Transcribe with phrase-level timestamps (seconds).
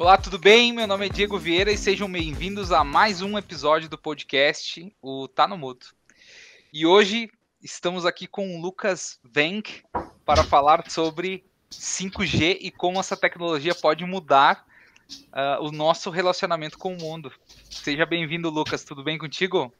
[0.00, 0.72] Olá, tudo bem?
[0.72, 5.26] Meu nome é Diego Vieira e sejam bem-vindos a mais um episódio do podcast, o
[5.26, 5.86] Tá no Mudo.
[6.72, 7.28] E hoje
[7.60, 9.82] estamos aqui com o Lucas Venk
[10.24, 11.42] para falar sobre
[11.72, 14.64] 5G e como essa tecnologia pode mudar
[15.32, 17.32] uh, o nosso relacionamento com o mundo.
[17.68, 18.84] Seja bem-vindo, Lucas.
[18.84, 19.74] Tudo bem contigo?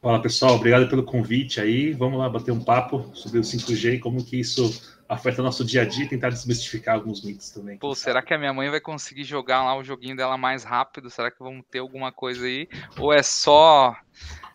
[0.00, 1.92] Fala pessoal, obrigado pelo convite aí.
[1.92, 5.82] Vamos lá bater um papo sobre o 5G e como que isso afeta nosso dia
[5.82, 7.78] a dia e tentar desmistificar alguns mitos também.
[7.78, 11.10] Pô, será que a minha mãe vai conseguir jogar lá o joguinho dela mais rápido?
[11.10, 12.68] Será que vamos ter alguma coisa aí?
[12.98, 13.96] Ou é só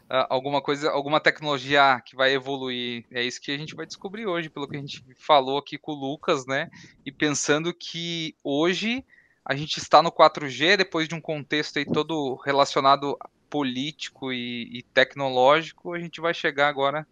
[0.10, 3.06] uh, alguma coisa, alguma tecnologia que vai evoluir?
[3.12, 5.92] É isso que a gente vai descobrir hoje, pelo que a gente falou aqui com
[5.92, 6.70] o Lucas, né?
[7.06, 9.06] E pensando que hoje
[9.46, 13.18] a gente está no 4G, depois de um contexto aí todo relacionado
[13.50, 17.08] político e, e tecnológico, a gente vai chegar agora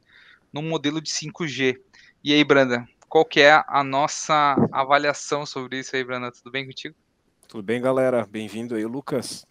[0.54, 1.80] no modelo de 5G.
[2.24, 6.32] E aí, Branda, qual que é a nossa avaliação sobre isso aí, Brana?
[6.32, 6.96] Tudo bem contigo?
[7.48, 8.26] Tudo bem, galera?
[8.26, 9.46] Bem-vindo aí, Lucas.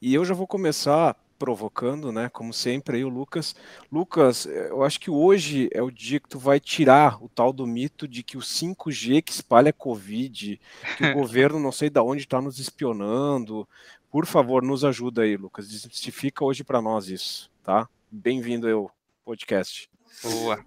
[0.00, 2.28] E eu já vou começar provocando, né?
[2.28, 3.56] Como sempre aí o Lucas.
[3.90, 7.66] Lucas, eu acho que hoje é o dia que tu vai tirar o tal do
[7.66, 10.60] mito de que o 5G que espalha Covid,
[10.98, 13.66] que o governo não sei de onde está nos espionando.
[14.10, 15.68] Por favor, nos ajuda aí, Lucas.
[15.68, 17.88] Desmistifica hoje para nós isso, tá?
[18.10, 18.90] Bem-vindo ao
[19.24, 19.90] podcast.
[20.22, 20.64] Boa.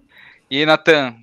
[0.49, 1.15] E aí, Natan,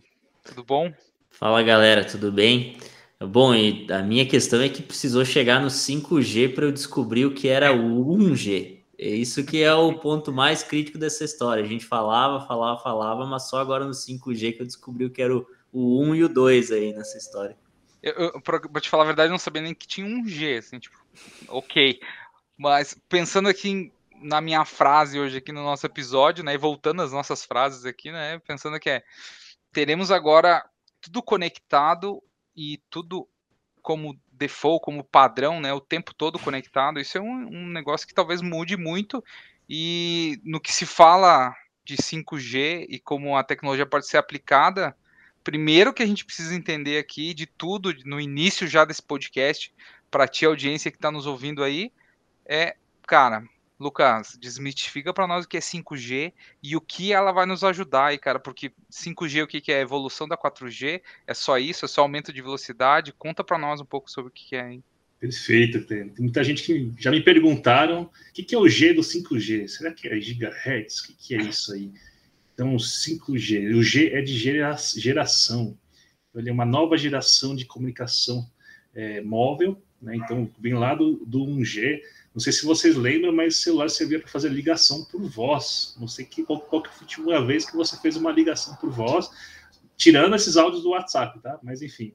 [0.44, 0.92] tudo bom?
[1.40, 2.76] Fala galera, tudo bem?
[3.18, 7.32] Bom, e a minha questão é que precisou chegar no 5G para eu descobrir o
[7.32, 8.80] que era o 1G.
[8.98, 11.64] É isso que é o ponto mais crítico dessa história.
[11.64, 15.22] A gente falava, falava, falava, mas só agora no 5G que eu descobri o que
[15.22, 17.56] era o, o 1 e o 2 aí nessa história.
[18.02, 20.58] Eu, eu, pra, te falar a verdade, eu não sabia nem que tinha um G,
[20.58, 20.98] assim, tipo,
[21.48, 21.98] ok.
[22.54, 27.12] Mas pensando aqui na minha frase hoje aqui no nosso episódio, né, e voltando às
[27.12, 29.02] nossas frases aqui, né, pensando que é,
[29.72, 30.62] teremos agora
[31.00, 32.22] tudo conectado
[32.56, 33.28] e tudo
[33.82, 37.00] como default, como padrão, né, o tempo todo conectado.
[37.00, 39.22] Isso é um, um negócio que talvez mude muito.
[39.68, 44.96] E no que se fala de 5G e como a tecnologia pode ser aplicada,
[45.42, 49.72] primeiro que a gente precisa entender aqui de tudo, no início já desse podcast,
[50.10, 51.92] para ti, audiência que está nos ouvindo aí,
[52.44, 53.44] é, cara,
[53.80, 58.08] Lucas, desmitifica para nós o que é 5G e o que ela vai nos ajudar
[58.08, 59.80] aí, cara, porque 5G o que, que é?
[59.80, 61.00] Evolução da 4G?
[61.26, 61.86] É só isso?
[61.86, 63.14] É só aumento de velocidade?
[63.14, 64.82] Conta para nós um pouco sobre o que, que é aí.
[65.18, 68.92] Perfeito, tem, tem, muita gente que já me perguntaram o que, que é o G
[68.92, 69.66] do 5G.
[69.68, 71.00] Será que é gigahertz?
[71.00, 71.90] O que, que é isso aí?
[72.52, 75.74] Então, 5G, o G é de gera, geração.
[76.34, 78.46] Ele é uma nova geração de comunicação
[78.94, 80.16] é, móvel, né?
[80.16, 82.00] Então, vem lá do, do 1G
[82.34, 85.96] não sei se vocês lembram, mas o celular servia para fazer ligação por voz.
[85.98, 88.76] Não sei que, qual, qual que foi a última vez que você fez uma ligação
[88.76, 89.28] por voz,
[89.96, 91.58] tirando esses áudios do WhatsApp, tá?
[91.62, 92.14] Mas enfim.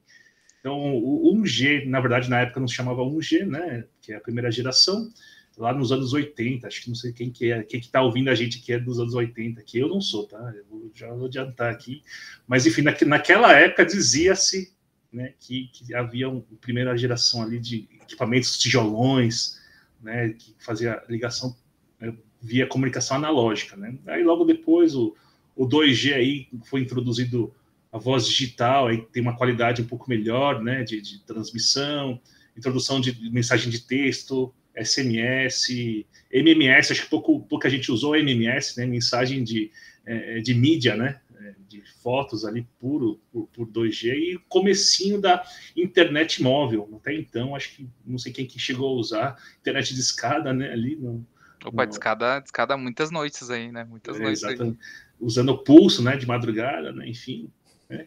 [0.60, 3.84] Então, o 1G, na verdade, na época não se chamava 1G, né?
[4.00, 5.08] Que é a primeira geração,
[5.56, 6.66] lá nos anos 80.
[6.66, 8.78] Acho que não sei quem que é, quem que tá ouvindo a gente que é
[8.78, 10.38] dos anos 80, que eu não sou, tá?
[10.56, 12.02] Eu vou, já vou adiantar aqui.
[12.48, 14.74] Mas enfim, naquela época dizia-se
[15.12, 19.58] né, que, que havia uma primeira geração ali de equipamentos tijolões,
[20.06, 21.54] né, que fazia ligação
[22.00, 23.98] né, via comunicação analógica, né?
[24.06, 25.14] Aí logo depois o,
[25.54, 27.52] o 2G aí foi introduzido
[27.92, 32.20] a voz digital, aí tem uma qualidade um pouco melhor, né, de, de transmissão,
[32.56, 38.86] introdução de mensagem de texto, SMS, MMS, acho que pouco, pouca gente usou MMS, né,
[38.86, 39.70] mensagem de,
[40.04, 41.20] é, de mídia, né,
[41.68, 45.44] de fotos ali puro por, por 2G e comecinho da
[45.76, 46.88] internet móvel.
[47.00, 50.72] Até então, acho que não sei quem que chegou a usar internet de escada, né?
[50.72, 51.26] Ali no,
[51.64, 51.88] Opa, no...
[51.88, 53.84] de escada, de escada muitas noites aí, né?
[53.84, 54.44] Muitas é, noites.
[54.44, 54.76] Aí.
[55.20, 56.16] Usando o pulso, né?
[56.16, 57.08] De madrugada, né?
[57.08, 57.50] Enfim.
[57.88, 58.06] Né?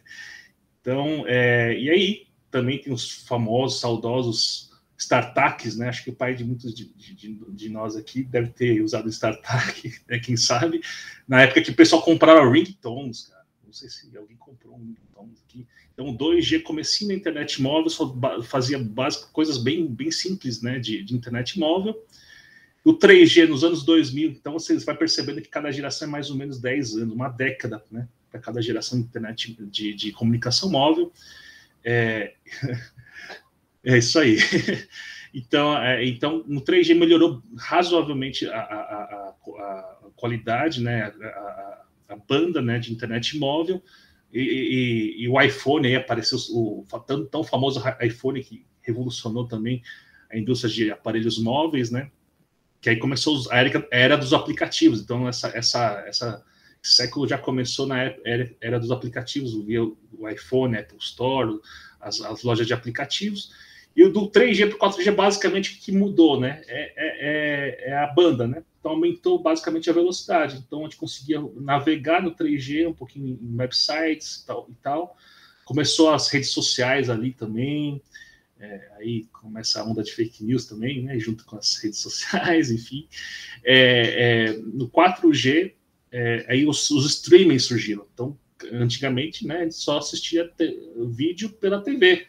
[0.80, 4.69] Então, é, e aí também tem os famosos, saudosos
[5.00, 5.88] StarTacs, né?
[5.88, 9.94] Acho que o pai de muitos de, de, de nós aqui deve ter usado StarTac,
[10.06, 10.18] né?
[10.18, 10.82] Quem sabe?
[11.26, 13.40] Na época que o pessoal comprava ringtones, cara.
[13.64, 15.66] Não sei se alguém comprou um ringtones aqui.
[15.94, 20.78] Então, 2G comecinho na internet móvel, só fazia básico, coisas bem, bem simples, né?
[20.78, 21.96] De, de internet móvel.
[22.84, 26.36] O 3G nos anos 2000, então você vai percebendo que cada geração é mais ou
[26.36, 28.06] menos 10 anos, uma década, né?
[28.30, 31.10] Para cada geração de internet de, de comunicação móvel.
[31.82, 32.34] É...
[33.84, 34.38] É isso aí.
[35.32, 42.60] então, é, então, no 3G melhorou razoavelmente a, a, a, a qualidade, né, a, banda
[42.60, 43.82] né, de internet móvel,
[44.32, 49.82] e, e, e, o iPhone aí apareceu, o tão, tão famoso iPhone que revolucionou também
[50.30, 52.10] a indústria de aparelhos móveis, né?
[52.80, 53.58] Que aí começou a
[53.90, 55.00] era, dos aplicativos.
[55.00, 56.44] Então, essa, essa, essa
[56.80, 61.58] século já começou na era, era dos aplicativos, o, o iPhone, Apple Store,
[62.00, 63.50] as, as lojas de aplicativos.
[63.96, 66.62] E o do 3G para o 4G, basicamente, que mudou, né?
[66.66, 68.62] É, é, é, é, a banda, né?
[68.78, 70.56] Então, aumentou basicamente a velocidade.
[70.56, 74.66] Então, a gente conseguia navegar no 3G um pouquinho em websites e tal.
[74.70, 75.16] E tal.
[75.64, 78.00] Começou as redes sociais ali também.
[78.58, 81.18] É, aí começa a onda de fake news também, né?
[81.18, 83.08] Junto com as redes sociais, enfim.
[83.64, 85.72] É, é, no 4G,
[86.12, 88.06] é, aí os, os streamings surgiram.
[88.12, 88.38] Então,
[88.72, 90.50] antigamente, né, a gente só assistia
[91.08, 92.26] vídeo pela TV,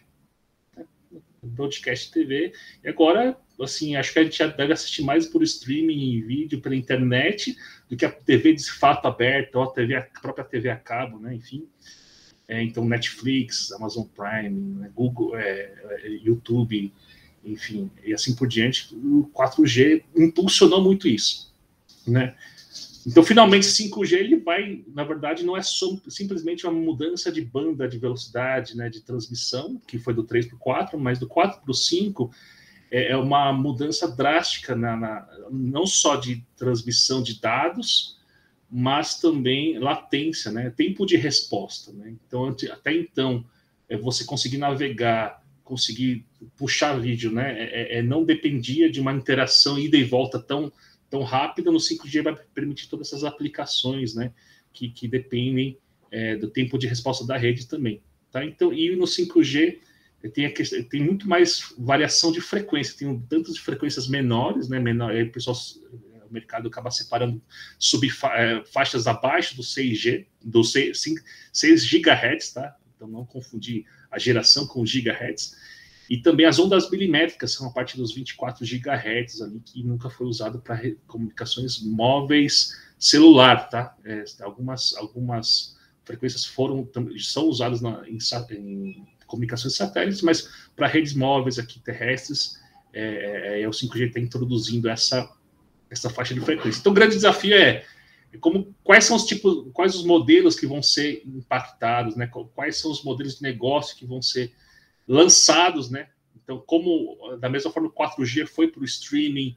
[1.41, 2.53] broadcast TV,
[2.83, 6.61] e agora, assim, acho que a gente já deve assistir mais por streaming e vídeo
[6.61, 7.57] pela internet
[7.89, 11.19] do que a TV de fato aberta, ou a, TV, a própria TV a cabo,
[11.19, 11.67] né, enfim.
[12.47, 15.73] É, então, Netflix, Amazon Prime, né, Google, é,
[16.03, 16.93] é YouTube,
[17.43, 21.53] enfim, e assim por diante, o 4G impulsionou muito isso,
[22.07, 22.35] né?
[23.05, 27.87] Então, finalmente, 5G ele vai, na verdade, não é só, simplesmente uma mudança de banda
[27.87, 31.61] de velocidade, né, de transmissão, que foi do 3 para o 4, mas do 4
[31.61, 32.31] para o 5
[32.91, 38.19] é, é, uma mudança drástica, na, na, não só de transmissão de dados,
[38.69, 41.91] mas também latência, né, tempo de resposta.
[41.93, 42.13] Né?
[42.27, 43.43] Então, até então,
[43.89, 46.25] é você conseguir navegar, conseguir
[46.57, 50.71] puxar vídeo, né, é, é, não dependia de uma interação ida e volta tão
[51.11, 54.33] tão rápida, no 5G vai permitir todas essas aplicações, né,
[54.71, 55.77] que, que dependem
[56.09, 58.43] é, do tempo de resposta da rede também, tá?
[58.43, 59.79] Então, e no 5G
[60.33, 65.11] tem, a questão, tem muito mais variação de frequência, tem tantas frequências menores, né, menor,
[65.11, 65.57] aí o pessoal,
[66.29, 67.41] o mercado acaba separando
[67.77, 71.21] subfaixas é, abaixo do 6G, do 6, 5,
[71.51, 72.75] 6 GHz, tá?
[72.95, 75.57] Então não confundir a geração com gigahertz,
[76.11, 80.27] e também as ondas milimétricas são a partir dos 24 GHz ali, que nunca foi
[80.27, 80.77] usado para
[81.07, 83.95] comunicações móveis celular, tá?
[84.03, 86.85] É, algumas, algumas frequências foram
[87.17, 88.17] são usadas na, em,
[88.51, 92.59] em comunicações satélites, mas para redes móveis aqui terrestres,
[92.91, 95.31] é, é, é o 5G está introduzindo essa,
[95.89, 96.81] essa faixa de frequência.
[96.81, 97.85] Então, o grande desafio é
[98.41, 102.29] como quais são os tipos, quais os modelos que vão ser impactados, né?
[102.53, 104.51] Quais são os modelos de negócio que vão ser
[105.07, 106.07] lançados, né?
[106.43, 109.55] Então, como da mesma forma o 4G foi para o streaming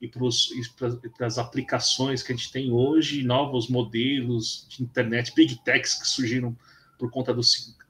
[0.00, 5.94] e para as aplicações que a gente tem hoje, novos modelos de internet, big techs
[5.94, 6.56] que surgiram
[6.98, 7.40] por conta do,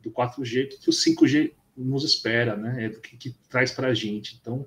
[0.02, 2.84] do 4G, que o 5G nos espera, né?
[2.84, 4.38] É o que, que traz para a gente.
[4.40, 4.66] Então,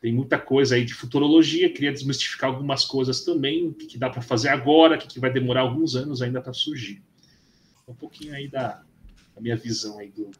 [0.00, 4.08] tem muita coisa aí de futurologia, queria desmistificar algumas coisas também, o que, que dá
[4.08, 7.02] para fazer agora, o que, que vai demorar alguns anos ainda para surgir.
[7.86, 8.82] Um pouquinho aí da,
[9.34, 10.30] da minha visão aí do,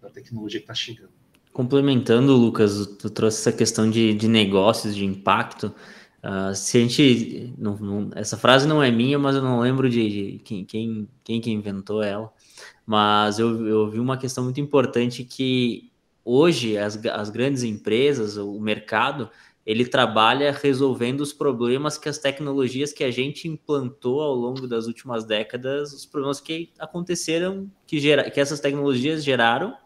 [0.00, 1.10] da tecnologia que está chegando.
[1.52, 5.74] Complementando, Lucas, tu trouxe essa questão de, de negócios, de impacto.
[6.22, 7.54] Uh, se a gente.
[7.56, 11.08] Não, não, essa frase não é minha, mas eu não lembro de, de quem, quem,
[11.24, 12.32] quem que inventou ela.
[12.86, 15.90] Mas eu, eu vi uma questão muito importante que
[16.24, 19.30] hoje as, as grandes empresas, o mercado,
[19.68, 24.86] ele trabalha resolvendo os problemas que as tecnologias que a gente implantou ao longo das
[24.86, 29.76] últimas décadas, os problemas que aconteceram, que, gera, que essas tecnologias geraram,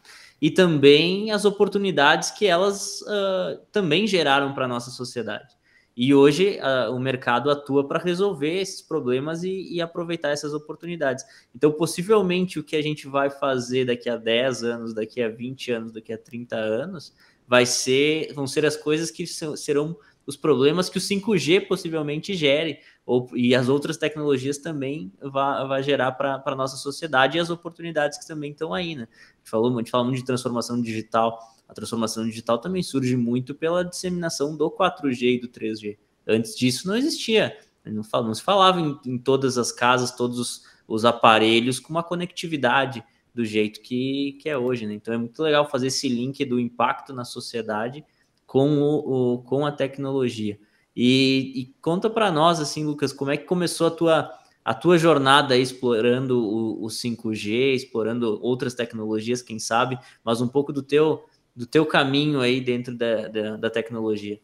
[0.40, 5.56] e também as oportunidades que elas uh, também geraram para a nossa sociedade.
[5.96, 11.24] E hoje uh, o mercado atua para resolver esses problemas e, e, aproveitar essas oportunidades.
[11.54, 15.72] Então, possivelmente, o que a gente vai fazer daqui a 10 anos, daqui a 20
[15.72, 17.12] anos, daqui a 30 anos,
[17.52, 19.94] vai ser, vão ser as coisas que serão
[20.26, 25.82] os problemas que o 5G possivelmente gere, ou, e as outras tecnologias também vai, vai
[25.82, 29.02] gerar para a nossa sociedade e as oportunidades que também estão aí, né?
[29.02, 33.18] A gente, falou, a gente fala muito de transformação digital, a transformação digital também surge
[33.18, 35.98] muito pela disseminação do 4G e do 3G.
[36.26, 37.54] Antes disso não existia,
[37.84, 41.90] não, fala, não se falava em, em todas as casas, todos os, os aparelhos com
[41.90, 43.04] uma conectividade
[43.34, 44.94] do jeito que, que é hoje, né?
[44.94, 48.04] Então é muito legal fazer esse link do impacto na sociedade
[48.46, 50.58] com, o, o com a tecnologia.
[50.94, 54.30] E, e conta para nós, assim, Lucas, como é que começou a tua,
[54.64, 60.72] a tua jornada explorando o, o 5G, explorando outras tecnologias, quem sabe, mas um pouco
[60.72, 61.24] do teu,
[61.56, 64.38] do teu caminho aí dentro da, da, da tecnologia.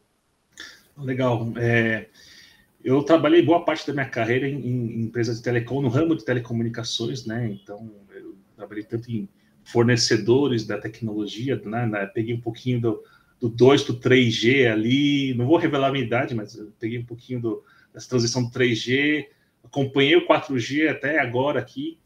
[0.97, 1.53] Legal.
[1.57, 2.09] É,
[2.83, 6.25] eu trabalhei boa parte da minha carreira em, em empresas de telecom, no ramo de
[6.25, 7.47] telecomunicações, né?
[7.51, 7.91] Então,
[8.59, 9.29] trabalhei tanto em
[9.63, 11.87] fornecedores da tecnologia, né?
[11.87, 13.03] né peguei um pouquinho do,
[13.41, 17.05] do 2 para o 3G ali, não vou revelar a minha idade, mas peguei um
[17.05, 19.27] pouquinho do, dessa transição do 3G,
[19.63, 21.99] acompanhei o 4G até agora aqui,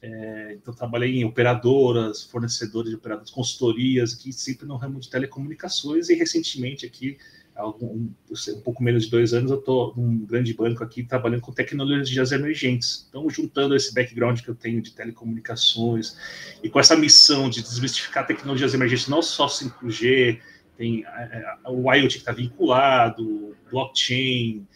[0.00, 6.08] é, então trabalhei em operadoras, fornecedores de operadoras, consultorias aqui, sempre no ramo de telecomunicações
[6.08, 7.18] e recentemente aqui
[7.56, 11.52] algum, um pouco menos de dois anos, eu estou num grande banco aqui trabalhando com
[11.52, 13.06] tecnologias emergentes.
[13.08, 16.16] Então, juntando esse background que eu tenho de telecomunicações
[16.62, 20.38] e com essa missão de desmistificar tecnologias emergentes, não só 5G,
[20.76, 24.66] tem é, o IoT que está vinculado, blockchain,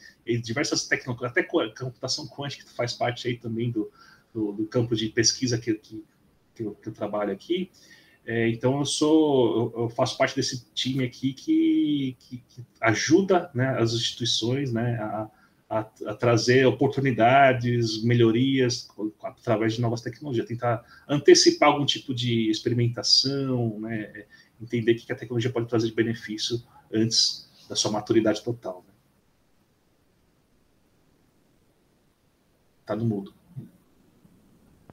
[0.43, 3.91] diversas tecnologias, até computação quântica que faz parte aí também do,
[4.33, 6.03] do, do campo de pesquisa que, que,
[6.55, 7.71] que, eu, que eu trabalho aqui.
[8.25, 13.77] É, então eu sou, eu, faço parte desse time aqui que, que, que ajuda né,
[13.79, 15.31] as instituições né, a,
[15.69, 18.89] a, a, trazer oportunidades, melhorias
[19.23, 24.27] através de novas tecnologias, tentar antecipar algum tipo de experimentação, né,
[24.61, 26.63] entender o que a tecnologia pode trazer de benefício
[26.93, 28.85] antes da sua maturidade total.
[28.87, 28.95] Né.
[32.85, 33.40] Tá no mudo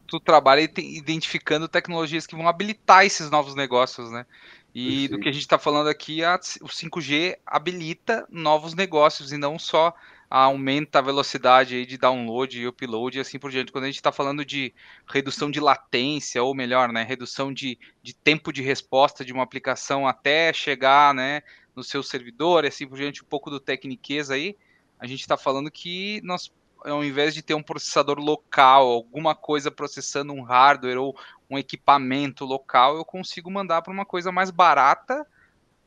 [0.07, 4.25] tu trabalha identificando tecnologias que vão habilitar esses novos negócios, né?
[4.73, 5.11] E Perfeito.
[5.11, 9.57] do que a gente está falando aqui, a, o 5G habilita novos negócios e não
[9.57, 9.93] só
[10.29, 13.71] aumenta a velocidade de download e upload e assim por diante.
[13.71, 14.73] Quando a gente está falando de
[15.07, 20.07] redução de latência, ou melhor, né, redução de, de tempo de resposta de uma aplicação
[20.07, 21.41] até chegar né,
[21.75, 24.57] no seu servidor e assim por diante, um pouco do tecniquez aí,
[24.99, 26.51] a gente está falando que nós
[26.83, 31.17] ao invés de ter um processador local, alguma coisa processando um hardware ou
[31.49, 35.25] um equipamento local, eu consigo mandar para uma coisa mais barata,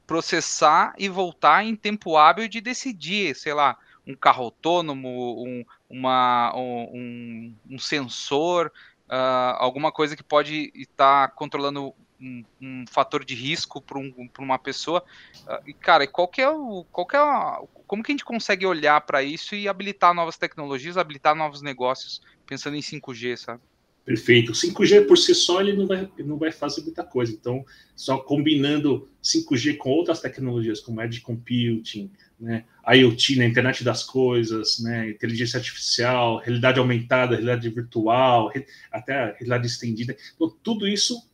[0.07, 6.53] processar e voltar em tempo hábil de decidir, sei lá, um carro autônomo, um, uma,
[6.57, 8.73] um, um sensor,
[9.09, 14.59] uh, alguma coisa que pode estar controlando um, um, fator de risco para um, uma
[14.59, 15.03] pessoa.
[15.47, 16.85] Uh, e, cara, qual que é o.
[16.91, 20.37] Qual que é a, como que a gente consegue olhar para isso e habilitar novas
[20.37, 23.61] tecnologias, habilitar novos negócios, pensando em 5G, sabe?
[24.05, 24.51] Perfeito.
[24.51, 27.33] O 5G por si só ele não vai, não vai fazer muita coisa.
[27.33, 32.11] Então, só combinando 5G com outras tecnologias, como Edge Computing,
[32.41, 38.51] né, IoT, na né, internet das coisas, né, inteligência artificial, realidade aumentada, realidade virtual,
[38.91, 40.17] até realidade estendida.
[40.35, 41.30] Então, tudo isso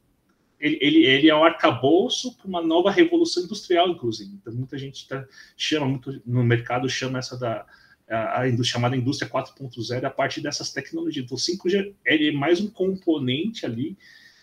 [0.59, 4.33] ele, ele, ele é um arcabouço para uma nova revolução industrial, inclusive.
[4.35, 5.25] Então, muita gente tá,
[5.57, 7.67] chama, muito no mercado chama essa da
[8.09, 11.25] a, a chamada indústria 4.0 a partir dessas tecnologias.
[11.25, 13.97] Então, o 5G ele é mais um componente ali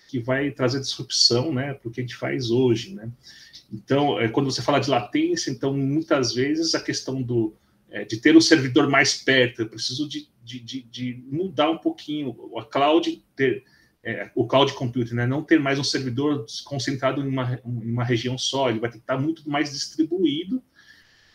[0.10, 2.94] que vai trazer disrupção né, para o que a gente faz hoje.
[2.94, 3.10] Né?
[3.72, 7.56] Então, é, quando você fala de latência, então muitas vezes a questão do,
[7.90, 11.78] é, de ter o servidor mais perto, eu preciso de, de, de, de mudar um
[11.78, 13.64] pouquinho, a cloud ter
[14.04, 15.26] é, o cloud computing, né?
[15.26, 18.98] não ter mais um servidor concentrado em uma, em uma região só, ele vai ter
[18.98, 20.62] que estar muito mais distribuído.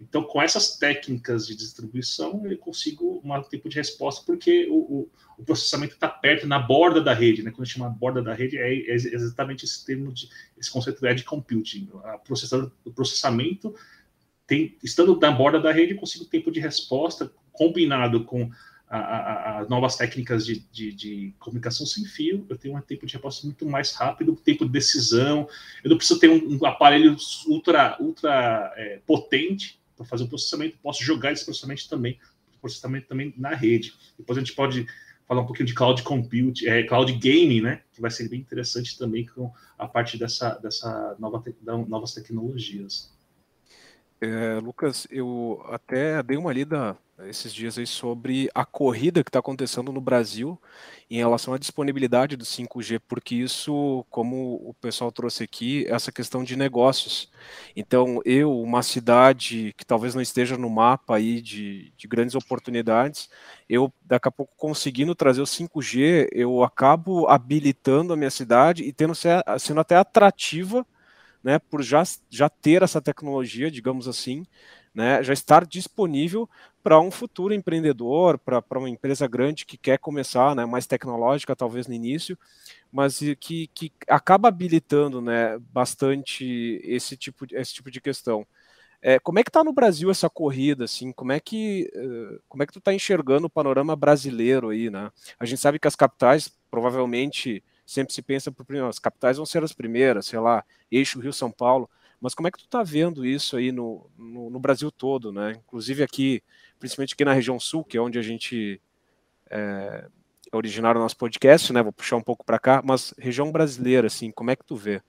[0.00, 5.10] Então, com essas técnicas de distribuição, eu consigo um tempo de resposta, porque o, o,
[5.38, 7.42] o processamento está perto, na borda da rede.
[7.42, 7.50] Né?
[7.50, 11.00] Quando a gente chama borda da rede, é, é exatamente esse termo, de, esse conceito
[11.00, 11.90] de edge computing.
[12.84, 13.74] O processamento,
[14.46, 18.48] tem, estando na borda da rede, eu consigo tempo de resposta combinado com
[18.90, 23.46] as novas técnicas de, de, de, comunicação sem fio, eu tenho um tempo de resposta
[23.46, 25.46] muito mais rápido, tempo de decisão,
[25.84, 27.14] eu não preciso ter um, um aparelho
[27.46, 32.18] ultra, ultra é, potente para fazer o processamento, posso jogar esse processamento também,
[32.60, 33.94] processamento também na rede.
[34.16, 34.86] Depois a gente pode
[35.26, 38.96] falar um pouquinho de cloud compute, é, cloud gaming, né, que vai ser bem interessante
[38.96, 43.12] também com a parte dessa, dessa nova, da, novas tecnologias.
[44.20, 49.38] É, Lucas, eu até dei uma lida esses dias aí sobre a corrida que está
[49.38, 50.60] acontecendo no Brasil
[51.10, 56.44] em relação à disponibilidade do 5G, porque isso, como o pessoal trouxe aqui, essa questão
[56.44, 57.30] de negócios.
[57.76, 63.28] Então, eu, uma cidade que talvez não esteja no mapa aí de, de grandes oportunidades,
[63.68, 68.92] eu daqui a pouco conseguindo trazer o 5G, eu acabo habilitando a minha cidade e
[68.92, 70.84] tendo sendo até atrativa
[71.42, 74.44] né, por já, já ter essa tecnologia, digamos assim,
[74.94, 76.48] né, já estar disponível
[76.82, 81.86] para um futuro empreendedor, para uma empresa grande que quer começar, né, mais tecnológica talvez
[81.86, 82.38] no início,
[82.90, 88.46] mas que, que acaba habilitando né, bastante esse tipo, esse tipo de questão.
[89.00, 91.12] É, como é que está no Brasil essa corrida, assim?
[91.12, 95.12] Como é que uh, como é que tu está enxergando o panorama brasileiro aí, né?
[95.38, 99.64] A gente sabe que as capitais provavelmente sempre se pensa por as capitais vão ser
[99.64, 101.88] as primeiras, sei lá, eixo Rio São Paulo.
[102.20, 105.52] Mas como é que tu está vendo isso aí no, no, no, Brasil todo, né?
[105.52, 106.42] Inclusive aqui,
[106.78, 108.78] principalmente aqui na região sul, que é onde a gente
[109.48, 110.06] é,
[110.52, 111.82] é originaram nosso podcast, né?
[111.82, 115.00] Vou puxar um pouco para cá, mas região brasileira, assim, como é que tu vê?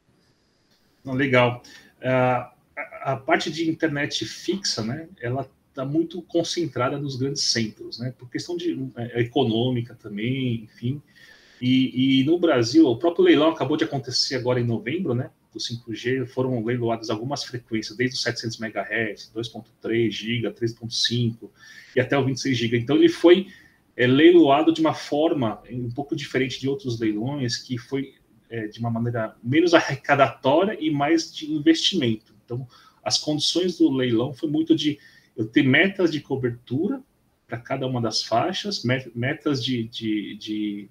[1.03, 1.62] legal.
[1.98, 5.09] Uh, a, a parte de internet fixa, né?
[5.19, 8.13] Ela está muito concentrada nos grandes centros, né?
[8.17, 11.01] Por questão de é, econômica também, enfim.
[11.62, 15.30] E, e, no Brasil, o próprio leilão acabou de acontecer agora em novembro, né?
[15.51, 21.50] Do 5G, foram leiloadas algumas frequências, desde os 700 MHz, 2.3 GB, 3.5
[21.96, 22.78] e até o 26 GB.
[22.78, 23.48] Então, ele foi
[23.98, 28.13] é, leiloado de uma forma um pouco diferente de outros leilões, que foi
[28.50, 32.34] é, de uma maneira menos arrecadatória e mais de investimento.
[32.46, 32.68] Então,
[33.04, 34.98] as condições do leilão foi muito de
[35.36, 37.01] eu ter metas de cobertura
[37.48, 38.84] para cada uma das faixas,
[39.16, 40.89] metas de, de, de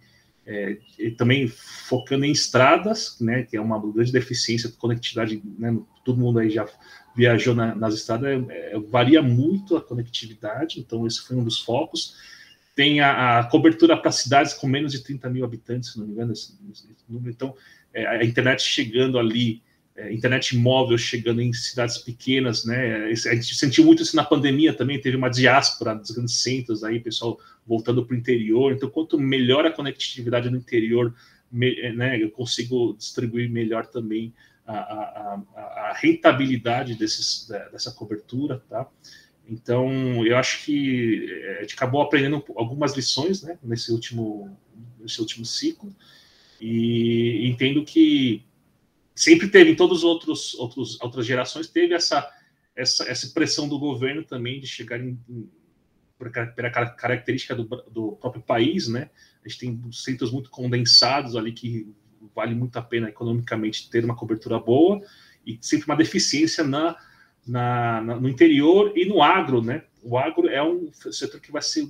[0.49, 0.79] é,
[1.11, 6.39] também focando em estradas, né, que é uma grande deficiência de conectividade, né, todo mundo
[6.39, 6.67] aí já
[7.15, 11.61] viajou na, nas estradas, é, é, varia muito a conectividade, então esse foi um dos
[11.61, 12.17] focos.
[12.75, 16.13] Tem a, a cobertura para cidades com menos de 30 mil habitantes, se não me
[16.13, 17.31] engano, esse, esse número.
[17.31, 17.55] Então,
[17.93, 19.63] é, a internet chegando ali
[19.99, 23.07] é, internet móvel chegando em cidades pequenas, né?
[23.07, 27.01] A gente sentiu muito isso na pandemia também, teve uma diáspora dos grandes centros aí,
[27.01, 28.73] pessoal voltando para o interior.
[28.73, 31.13] Então, quanto melhor a conectividade no interior,
[31.51, 34.33] me, né, eu consigo distribuir melhor também
[34.65, 38.87] a, a, a, rentabilidade desses, dessa cobertura, tá?
[39.49, 44.57] Então, eu acho que é, a gente acabou aprendendo algumas lições, né, nesse último,
[45.01, 45.93] nesse último ciclo,
[46.61, 48.45] e entendo que
[49.19, 52.31] sempre teve em todas as outros, outros, outras gerações, teve essa,
[52.75, 55.51] essa, essa pressão do governo também de chegar em, em
[56.55, 59.11] pela característica do, do, próprio país, né?
[59.45, 61.93] A gente tem centros muito condensados ali que
[62.35, 65.01] vale muito a pena economicamente ter uma cobertura boa
[65.47, 66.97] e sempre uma deficiência na,
[67.47, 69.85] na, na, no interior e no agro, né?
[70.03, 71.89] O agro é um setor que vai ser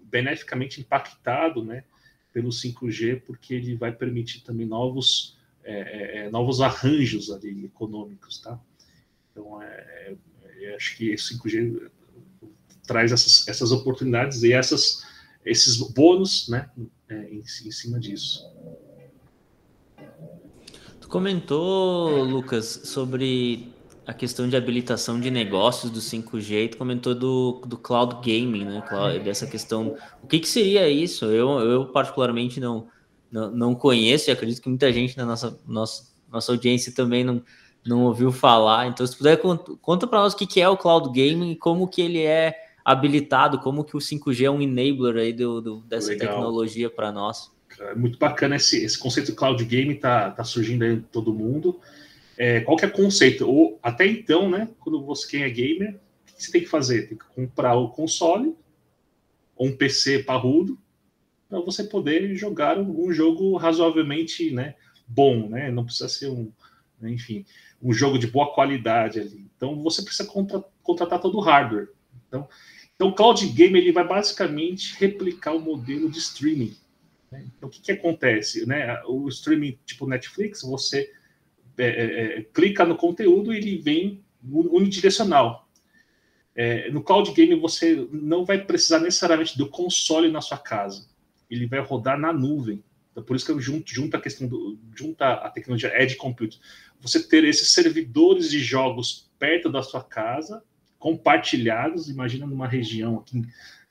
[0.00, 1.84] beneficamente impactado, né?
[2.32, 5.39] Pelo 5G, porque ele vai permitir também novos
[5.70, 8.58] é, é, é, novos arranjos ali econômicos, tá?
[9.30, 10.16] Então, é,
[10.60, 11.88] é acho que o 5G
[12.84, 15.06] traz essas, essas oportunidades e essas,
[15.44, 16.68] esses bônus, né,
[17.08, 18.44] em, em cima disso.
[21.00, 23.72] Tu comentou, Lucas, sobre
[24.04, 28.82] a questão de habilitação de negócios do 5G, tu comentou do, do cloud gaming, né?
[29.22, 29.96] Dessa questão.
[30.20, 31.26] O que, que seria isso?
[31.26, 32.88] Eu, eu particularmente não,
[33.30, 37.42] não, não conheço e acredito que muita gente na nossa, nossa, nossa audiência também não,
[37.86, 38.86] não ouviu falar.
[38.88, 39.38] Então, se puder,
[39.80, 42.54] conta, para nós o que, que é o cloud gaming e como que ele é
[42.84, 46.28] habilitado, como que o 5G é um enabler aí do, do dessa Legal.
[46.28, 47.50] tecnologia para nós.
[47.78, 51.32] É muito bacana esse, esse conceito de cloud gaming tá, tá surgindo aí em todo
[51.32, 51.78] mundo.
[52.36, 53.46] É, qual que é o conceito?
[53.48, 57.08] Ou, até então, né, quando você quem é gamer, o que você tem que fazer?
[57.08, 58.54] Tem que comprar o console
[59.54, 60.78] ou um PC parrudo
[61.50, 65.68] para você poder jogar um, jogo razoavelmente né, bom, né?
[65.68, 66.50] Não precisa ser um,
[67.02, 67.44] enfim,
[67.82, 69.50] um jogo de boa qualidade ali.
[69.56, 71.88] Então você precisa contra, contratar todo o hardware.
[72.28, 72.48] Então,
[72.94, 76.76] então o cloud game ele vai basicamente replicar o modelo de streaming.
[77.32, 77.44] Né?
[77.56, 79.02] Então o que, que acontece, né?
[79.06, 81.12] O streaming tipo Netflix, você
[81.76, 85.68] é, é, é clica no conteúdo e ele vem unidirecional.
[86.54, 91.10] É, no cloud game você não vai precisar necessariamente do console na sua casa
[91.50, 92.84] ele vai rodar na nuvem.
[93.10, 96.60] Então, por isso que eu junto, junto a questão do, junto a tecnologia Edge Compute.
[97.00, 100.62] Você ter esses servidores de jogos perto da sua casa,
[100.98, 103.42] compartilhados, imagina numa região aqui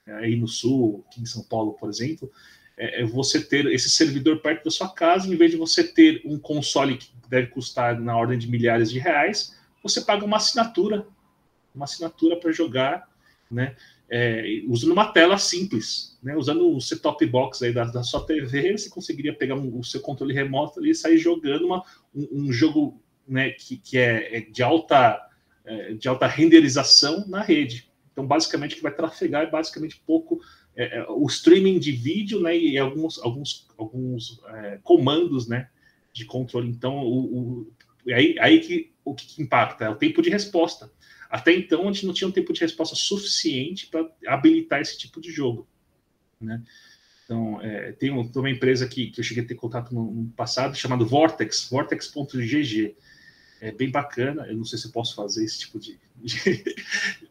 [0.05, 2.31] aí no sul, aqui em São Paulo, por exemplo,
[2.77, 6.21] é, é você ter esse servidor perto da sua casa, em vez de você ter
[6.25, 11.05] um console que deve custar na ordem de milhares de reais, você paga uma assinatura,
[11.73, 13.07] uma assinatura para jogar,
[13.51, 13.75] né?
[14.09, 16.35] É, usando uma tela simples, né?
[16.35, 20.01] usando o set-top box aí da, da sua TV, você conseguiria pegar um, o seu
[20.01, 24.41] controle remoto ali e sair jogando uma, um, um, jogo né, que, que é, é
[24.41, 25.19] de alta,
[25.63, 27.89] é, de alta renderização na rede.
[28.11, 30.41] Então, basicamente, o que vai trafegar é basicamente pouco
[30.75, 35.69] é, é o streaming de vídeo né, e alguns, alguns, alguns é, comandos né,
[36.11, 36.67] de controle.
[36.69, 37.73] Então, o, o,
[38.11, 40.91] aí, aí que o que impacta é o tempo de resposta.
[41.29, 45.21] Até então, a gente não tinha um tempo de resposta suficiente para habilitar esse tipo
[45.21, 45.67] de jogo.
[46.41, 46.61] Né?
[47.23, 50.11] Então, é, tem, um, tem, uma empresa que, que eu cheguei a ter contato no,
[50.11, 52.95] no passado, chamada Vortex, vortex.gg.
[53.61, 54.47] É bem bacana.
[54.47, 55.99] Eu não sei se eu posso fazer esse tipo de.
[56.17, 56.63] de,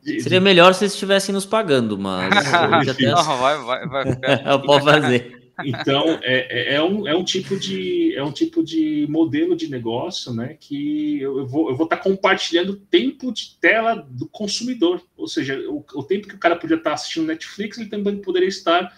[0.05, 2.31] de Seria melhor se eles estivessem nos pagando, mas.
[3.01, 4.47] não, vai, vai, vai ficar...
[4.47, 5.28] eu posso fazer.
[5.65, 9.69] Então, é, é, é, um, é, um tipo de, é um tipo de modelo de
[9.69, 15.03] negócio né, que eu, vou, estar tá compartilhando tempo de tela do consumidor.
[15.17, 18.49] Ou seja, o, o tempo que o cara podia estar assistindo Netflix, ele também poderia
[18.49, 18.97] estar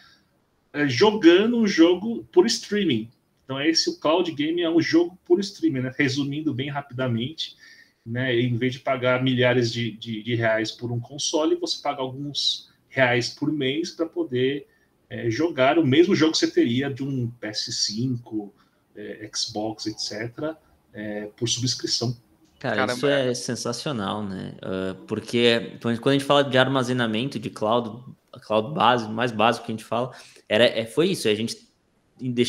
[0.72, 3.10] é, jogando um jogo por streaming.
[3.44, 5.92] Então, esse o cloud game é um jogo por streaming, né?
[5.96, 7.56] resumindo bem rapidamente.
[8.04, 12.00] Né, em vez de pagar milhares de, de, de reais por um console, você paga
[12.00, 14.66] alguns reais por mês para poder
[15.10, 18.50] é, jogar o mesmo jogo que você teria de um PS5,
[18.96, 20.54] é, Xbox, etc.,
[20.94, 22.16] é, por subscrição.
[22.60, 22.92] Cara, Caramba.
[22.92, 24.54] isso é sensacional, né?
[24.58, 28.04] Uh, porque quando a gente fala de armazenamento de cloud,
[28.42, 30.10] cloud base, mais básico que a gente fala,
[30.46, 31.26] era, é, foi isso.
[31.26, 31.56] A gente,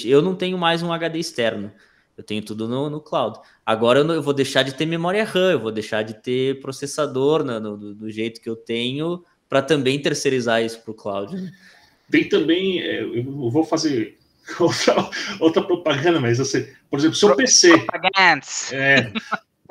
[0.06, 1.72] eu não tenho mais um HD externo.
[2.18, 3.40] Eu tenho tudo no, no cloud.
[3.66, 6.60] Agora eu, não, eu, vou deixar de ter memória RAM, eu vou deixar de ter
[6.60, 10.94] processador né, no, do, do, jeito que eu tenho para também terceirizar isso para o
[10.94, 11.34] cloud.
[12.12, 14.20] Tem também, é, eu vou fazer
[14.60, 17.86] outra, outra propaganda, mas você, por exemplo, seu PC.
[18.74, 19.12] É,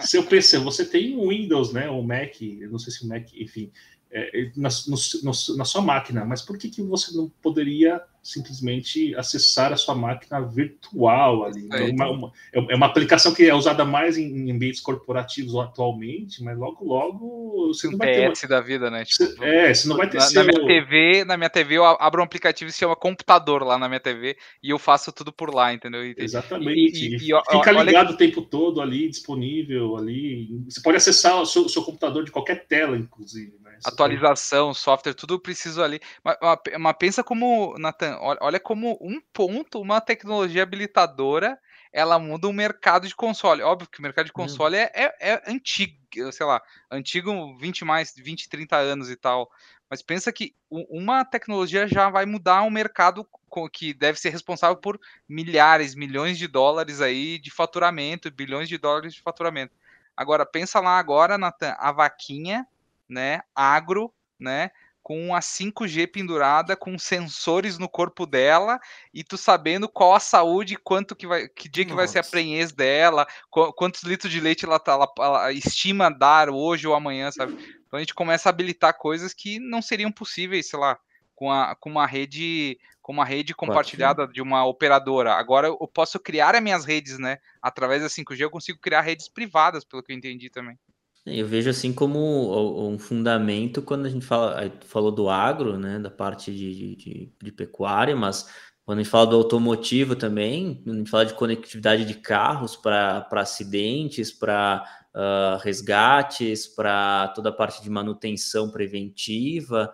[0.00, 1.88] seu PC, você tem o Windows, né?
[1.88, 3.70] O Mac, não sei se o Mac, enfim,
[4.10, 9.72] é, na, no, na sua máquina, mas por que, que você não poderia simplesmente acessar
[9.72, 11.68] a sua máquina virtual ali.
[11.72, 16.42] É, uma, uma, é uma aplicação que é usada mais em, em, ambientes corporativos atualmente,
[16.42, 18.28] mas logo, logo você não vai ter.
[18.28, 18.48] Uma...
[18.48, 19.04] da vida, né?
[19.04, 20.18] Tipo, é, você não vai ter.
[20.18, 20.44] Na, seu...
[20.44, 23.78] na, minha TV, na minha TV, eu abro um aplicativo que se chama computador lá
[23.78, 26.04] na minha TV e eu faço tudo por lá, entendeu?
[26.04, 27.06] E, Exatamente.
[27.06, 28.14] E, e, Fica ligado olha...
[28.14, 30.62] o tempo todo ali, disponível ali.
[30.68, 33.54] Você pode acessar o seu, seu computador de qualquer tela, inclusive.
[33.62, 33.69] Né?
[33.84, 36.00] Atualização, software, tudo preciso ali.
[36.22, 36.36] Mas,
[36.78, 41.58] mas pensa como, Nathan olha como um ponto, uma tecnologia habilitadora,
[41.92, 43.62] ela muda o mercado de console.
[43.62, 44.34] Óbvio que o mercado de hum.
[44.34, 44.80] console hum.
[44.80, 45.96] é, é, é, antigo,
[46.32, 49.50] sei lá, antigo 20 mais, 20, 30 anos e tal.
[49.88, 53.26] Mas pensa que uma tecnologia já vai mudar um mercado
[53.72, 59.12] que deve ser responsável por milhares, milhões de dólares aí de faturamento, bilhões de dólares
[59.12, 59.74] de faturamento.
[60.16, 62.66] Agora, pensa lá agora, Nathan, a vaquinha,
[63.10, 64.70] né, agro, né,
[65.02, 68.78] com a 5G pendurada, com sensores no corpo dela,
[69.12, 71.90] e tu sabendo qual a saúde, quanto que vai, que dia Nossa.
[71.90, 76.10] que vai ser a prenhez dela, quantos litros de leite ela, tá, ela, ela estima
[76.10, 77.54] dar hoje ou amanhã, sabe?
[77.86, 80.96] Então a gente começa a habilitar coisas que não seriam possíveis, sei lá,
[81.34, 85.32] com, a, com uma rede com uma rede compartilhada de uma operadora.
[85.32, 87.38] Agora eu posso criar as minhas redes, né?
[87.60, 90.78] Através da 5G eu consigo criar redes privadas, pelo que eu entendi também.
[91.26, 96.10] Eu vejo assim como um fundamento quando a gente fala, falou do agro, né, da
[96.10, 98.48] parte de, de, de, pecuária, mas
[98.84, 102.74] quando a gente fala do automotivo também, quando a gente fala de conectividade de carros
[102.74, 104.82] para acidentes, para
[105.14, 109.92] uh, resgates, para toda a parte de manutenção preventiva,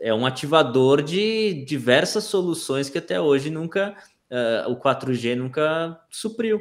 [0.00, 3.96] é um ativador de diversas soluções que até hoje nunca,
[4.30, 6.60] uh, o 4G nunca supriu.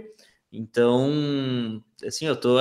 [0.51, 2.59] Então, assim, eu estou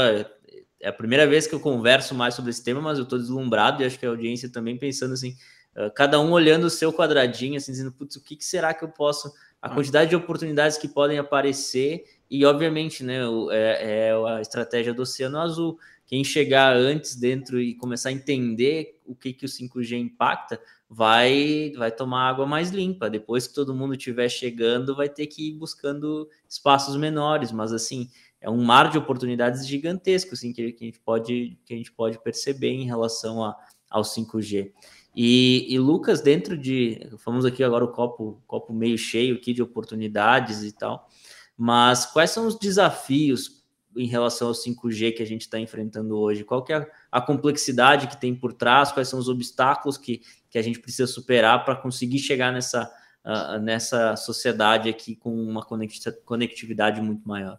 [0.80, 3.82] é a primeira vez que eu converso mais sobre esse tema, mas eu estou deslumbrado
[3.82, 5.36] e acho que a audiência também pensando assim,
[5.76, 8.84] uh, cada um olhando o seu quadradinho, assim, dizendo, putz, o que, que será que
[8.84, 9.28] eu posso,
[9.60, 9.74] a ah.
[9.74, 15.38] quantidade de oportunidades que podem aparecer e, obviamente, né, é, é a estratégia do Oceano
[15.38, 15.78] Azul.
[16.06, 21.72] Quem chegar antes dentro e começar a entender o que, que o 5G impacta, vai
[21.76, 23.10] vai tomar água mais limpa.
[23.10, 28.08] Depois que todo mundo estiver chegando, vai ter que ir buscando espaços menores, mas assim,
[28.40, 31.92] é um mar de oportunidades gigantesco assim, que, que, a gente pode, que a gente
[31.92, 33.56] pode perceber em relação a,
[33.90, 34.72] ao 5G.
[35.14, 37.08] E, e, Lucas, dentro de.
[37.18, 41.08] Falamos aqui agora o copo, copo meio cheio aqui de oportunidades e tal,
[41.56, 43.64] mas quais são os desafios
[43.96, 46.44] em relação ao 5G que a gente está enfrentando hoje?
[46.44, 48.92] Qual que é a complexidade que tem por trás?
[48.92, 52.88] Quais são os obstáculos que, que a gente precisa superar para conseguir chegar nessa,
[53.24, 57.58] uh, nessa sociedade aqui com uma conectividade muito maior?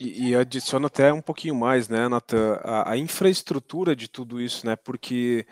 [0.00, 4.66] E, e adiciono até um pouquinho mais, né, Nathan, a, a infraestrutura de tudo isso,
[4.66, 5.46] né, porque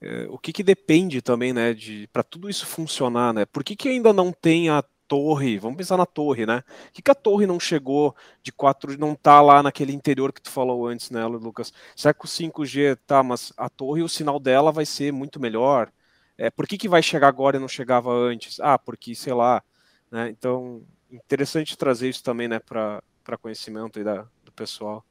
[0.00, 3.44] é, o que, que depende também, né, de para tudo isso funcionar, né?
[3.46, 5.58] Por que, que ainda não tem a torre?
[5.58, 6.62] Vamos pensar na torre, né?
[6.62, 10.42] Por que, que a torre não chegou de 4, não tá lá naquele interior que
[10.42, 11.72] tu falou antes, né, Lucas?
[11.94, 15.92] Será que o 5G tá, mas a torre, o sinal dela vai ser muito melhor?
[16.38, 18.58] É, por que, que vai chegar agora e não chegava antes?
[18.60, 19.62] Ah, porque, sei lá,
[20.10, 20.30] né?
[20.30, 25.04] Então, interessante trazer isso também, né, para para conhecimento aí da, do pessoal.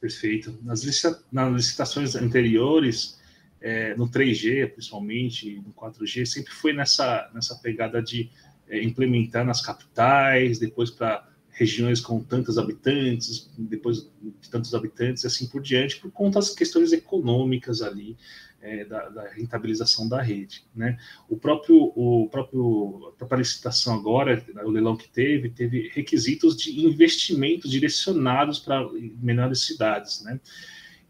[0.00, 0.58] Perfeito.
[0.62, 3.20] Nas, licita nas licitações anteriores,
[3.60, 8.30] é, no 3G, principalmente, no 4G, sempre foi nessa, nessa pegada de
[8.68, 15.26] é, implementar nas capitais, depois para regiões com tantos habitantes, depois de tantos habitantes, e
[15.26, 18.14] assim por diante, por conta das questões econômicas ali,
[18.60, 20.64] é, da, da, rentabilização da rede.
[20.74, 20.98] Né?
[21.28, 26.78] O próprio, o próprio, a própria licitação agora, o leilão que teve, teve requisitos de
[26.78, 28.86] investimento direcionados para
[29.22, 30.22] menores cidades.
[30.24, 30.38] Né?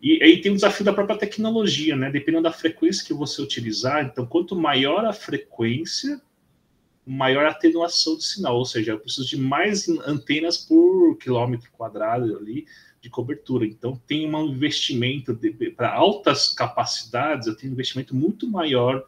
[0.01, 2.09] E aí tem o desafio da própria tecnologia, né?
[2.09, 6.21] dependendo da frequência que você utilizar, então quanto maior a frequência,
[7.07, 12.66] maior atenuação de sinal, ou seja, eu preciso de mais antenas por quilômetro quadrado ali,
[13.01, 13.64] de cobertura.
[13.64, 15.38] Então, tem um investimento
[15.77, 19.05] para altas capacidades, eu tenho um investimento muito maior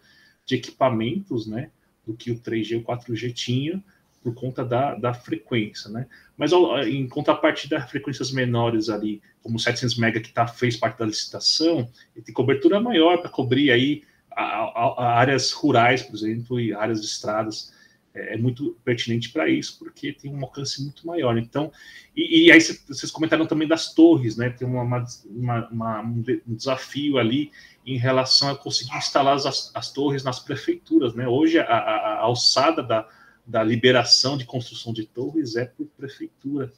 [0.46, 1.70] de equipamentos, né,
[2.06, 3.82] do que o 3G e o 4G tinha,
[4.22, 6.06] por conta da, da frequência, né?
[6.36, 6.50] Mas
[6.86, 12.24] em contrapartida, frequências menores ali, como 700 MB que tá, fez parte da licitação, ele
[12.24, 17.00] tem cobertura maior para cobrir aí a, a, a áreas rurais, por exemplo, e áreas
[17.00, 17.72] de estradas
[18.18, 21.38] é, é muito pertinente para isso, porque tem um alcance muito maior.
[21.38, 21.70] Então,
[22.16, 24.50] e, e aí vocês comentaram também das torres, né?
[24.50, 27.50] Tem uma, uma, uma, um desafio ali
[27.86, 31.28] em relação a conseguir instalar as, as torres nas prefeituras, né?
[31.28, 33.08] Hoje a, a, a alçada da,
[33.46, 36.72] da liberação de construção de torres é por prefeitura.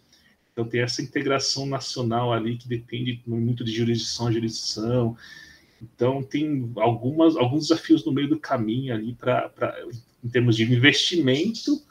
[0.53, 5.16] Então tem essa integração nacional ali que depende muito de jurisdição a jurisdição.
[5.83, 9.50] Então tem algumas, alguns desafios no meio do caminho ali para
[10.24, 11.83] em termos de investimento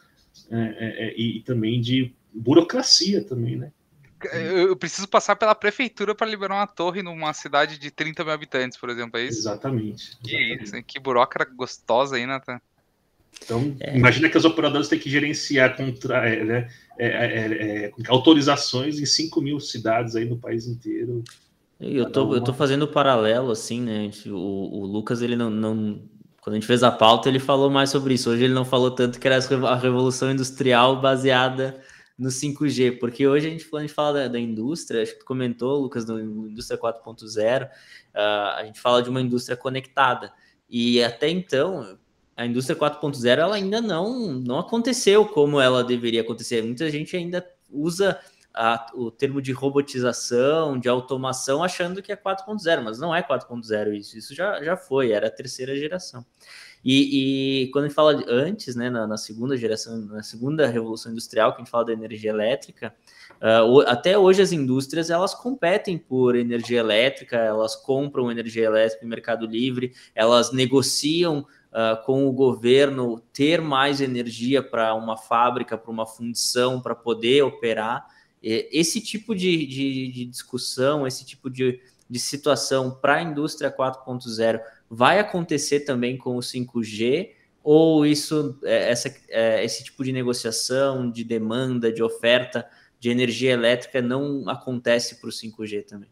[0.52, 3.72] é, é, é, e, também de burocracia também, né?
[4.34, 8.78] Eu preciso passar pela prefeitura para liberar uma torre numa cidade de 30 mil habitantes,
[8.78, 9.40] por exemplo, é isso?
[9.40, 10.18] Exatamente.
[10.22, 10.84] Que isso, hein?
[10.86, 12.60] Que burocrata gostosa aí, Nathan.
[13.42, 13.96] Então, é.
[13.96, 19.40] imagina que as operadoras têm que gerenciar contra, é, né, é, é autorizações em 5
[19.42, 21.24] mil cidades aí no país inteiro.
[21.80, 24.12] Eu tô, eu tô fazendo paralelo, assim, né?
[24.26, 26.02] O, o Lucas, ele não, não
[26.50, 28.28] quando a gente fez a pauta, ele falou mais sobre isso.
[28.32, 31.80] Hoje ele não falou tanto que era a revolução industrial baseada
[32.18, 35.20] no 5G, porque hoje a gente, quando a gente fala da, da indústria, acho que
[35.20, 37.70] tu comentou, Lucas, no Indústria 4.0, uh,
[38.16, 40.34] ah, a gente fala de uma indústria conectada.
[40.68, 42.00] E até então,
[42.36, 46.64] a indústria 4.0 ela ainda não, não aconteceu como ela deveria acontecer.
[46.64, 48.20] Muita gente ainda usa
[48.54, 53.94] a, o termo de robotização, de automação, achando que é 4.0, mas não é 4.0
[53.94, 56.26] isso, isso já, já foi, era a terceira geração.
[56.84, 61.12] E, e quando a gente fala antes, né, na, na, segunda geração, na segunda revolução
[61.12, 62.94] industrial, que a gente fala da energia elétrica,
[63.42, 69.10] uh, até hoje as indústrias elas competem por energia elétrica, elas compram energia elétrica no
[69.10, 75.92] mercado livre, elas negociam Uh, com o governo ter mais energia para uma fábrica, para
[75.92, 78.08] uma fundição, para poder operar.
[78.42, 84.62] Esse tipo de, de, de discussão, esse tipo de, de situação para a indústria 4.0
[84.90, 87.32] vai acontecer também com o 5G?
[87.62, 92.66] Ou isso, é, essa, é, esse tipo de negociação, de demanda, de oferta
[93.00, 96.10] de energia elétrica não acontece para o 5G também?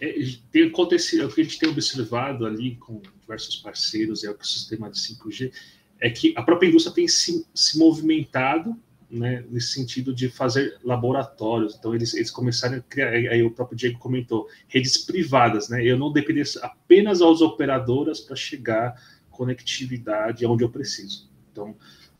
[0.00, 0.14] É,
[0.52, 4.90] tem acontecido, o que a gente tem observado ali com diversos parceiros e o ecossistema
[4.90, 5.52] de 5G
[6.00, 8.76] é que a própria indústria tem se, se movimentado
[9.10, 11.74] né, nesse sentido de fazer laboratórios.
[11.74, 15.84] Então, eles, eles começaram a criar, aí o próprio Diego comentou, redes privadas, né?
[15.84, 18.94] Eu não depender apenas às operadoras para chegar
[19.30, 21.30] conectividade aonde eu preciso.
[21.50, 21.74] Então,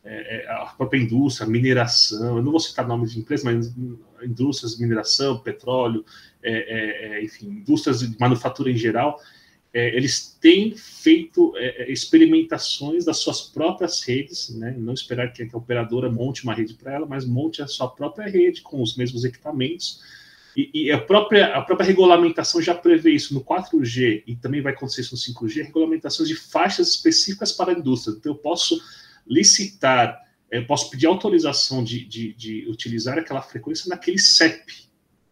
[0.04, 3.74] é, é, a própria indústria, mineração, eu não vou citar nomes de empresas, mas
[4.22, 6.04] indústrias mineração, petróleo,
[6.42, 9.20] é, é, é enfim, indústrias de manufatura em geral,
[9.72, 14.74] é, eles têm feito é, é, experimentações das suas próprias redes, né?
[14.78, 18.26] não esperar que a operadora monte uma rede para ela, mas monte a sua própria
[18.28, 20.02] rede com os mesmos equipamentos.
[20.56, 24.72] E, e, a, própria, a própria regulamentação já prevê isso no 4G e também vai
[24.72, 28.16] acontecer isso no 5G, regulamentações de faixas específicas para a indústria.
[28.18, 28.80] Então, eu posso
[29.26, 30.18] licitar,
[30.50, 34.87] eu posso pedir autorização de, de, de utilizar aquela frequência naquele CEP,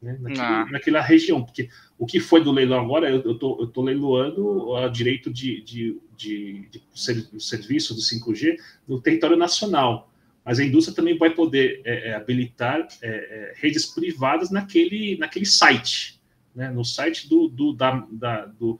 [0.06, 0.16] né?
[0.20, 0.66] Naquele, ah.
[0.70, 4.88] naquela região, porque o que foi do leilão agora, eu estou eu tô leiloando o
[4.88, 10.10] direito de, de, de, de, serviço do 5G no território nacional,
[10.44, 15.46] mas a indústria também vai poder é, é, habilitar é, é, redes privadas naquele, naquele
[15.46, 16.20] site,
[16.54, 16.70] né?
[16.70, 18.78] no site do, do, da, da, do,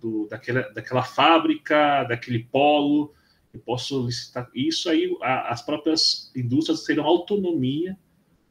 [0.00, 3.12] do, daquela, daquela fábrica, daquele polo,
[3.52, 7.98] eu posso licitar isso aí, a, as próprias indústrias terão autonomia,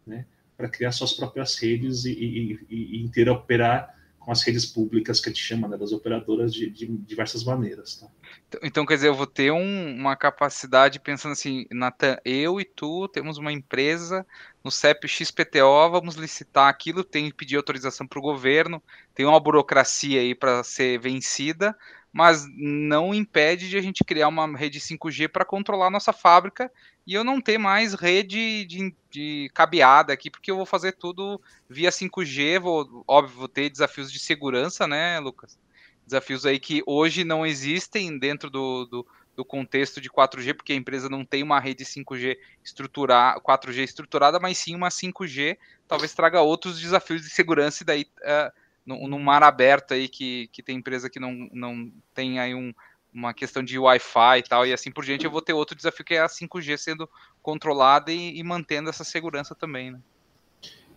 [0.06, 0.26] né?
[0.58, 5.32] Para criar suas próprias redes e, e, e, interoperar com as redes públicas que a
[5.32, 7.96] gente chama, né, das operadoras de, de diversas maneiras.
[7.96, 8.08] Tá?
[8.48, 12.66] Então, então, quer dizer, eu vou ter um, uma capacidade pensando assim, Natan, eu e
[12.66, 14.26] tu temos uma empresa
[14.64, 18.84] no CEP XPTO, vamos licitar aquilo, tem que pedir autorização para o governo,
[19.16, 21.74] tem uma burocracia aí para ser vencida,
[22.12, 26.70] mas não impede de a gente criar uma rede 5G para controlar nossa fábrica
[27.08, 31.42] e eu não ter mais rede de, de cabeada aqui, porque eu vou fazer tudo
[31.70, 35.58] via 5G, vou, óbvio, vou ter desafios de segurança, né, Lucas?
[36.06, 40.76] Desafios aí que hoje não existem dentro do, do, do contexto de 4G, porque a
[40.76, 46.42] empresa não tem uma rede 5G estruturada, 4G estruturada, mas sim uma 5G, talvez traga
[46.42, 48.52] outros desafios de segurança, e daí uh,
[48.86, 52.74] no, no mar aberto aí que, que tem empresa que não, não tem aí um,
[53.18, 56.06] uma questão de Wi-Fi e tal, e assim por diante, eu vou ter outro desafio
[56.06, 57.10] que é a 5G sendo
[57.42, 60.00] controlada e, e mantendo essa segurança também, né?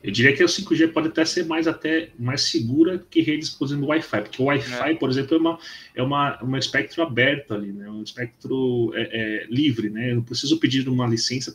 [0.02, 3.66] Eu diria que a 5G pode até ser mais até mais segura que redes, por
[3.66, 4.94] exemplo, Wi-Fi, porque o Wi-Fi, é.
[4.94, 5.58] por exemplo, é uma,
[5.96, 7.88] é uma, uma espectro aberto ali, né?
[7.88, 10.10] Um espectro é, é, livre, né?
[10.10, 11.52] Eu não preciso pedir uma licença